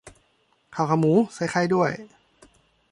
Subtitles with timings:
[0.75, 1.91] ข้าวขาหมู ใส่ไข่ด้วย